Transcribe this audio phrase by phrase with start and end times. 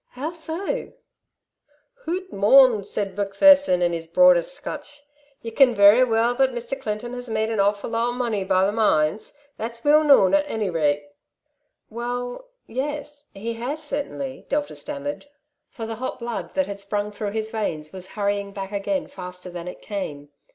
[0.19, 0.93] ''How so?"''
[2.05, 2.83] Hoot, mon!
[2.83, 5.03] '* said Macpherson in his broadest Scotch.
[5.03, 5.05] '^
[5.43, 6.81] Ye ken verra weel that Mr.
[6.81, 10.33] Clinton has made an awf u^ lot of money by the mines; that^s weel known,
[10.33, 11.07] at any rate.''''
[11.91, 15.27] Well, yes; he has certainly,'' Delta stammered,
[15.69, 19.51] for the hot blood that had sprung through his veins was hurrying back again faster
[19.51, 20.29] than it came.